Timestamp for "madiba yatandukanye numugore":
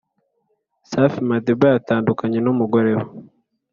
1.29-2.91